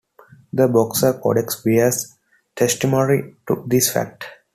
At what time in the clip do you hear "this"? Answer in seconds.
3.67-3.91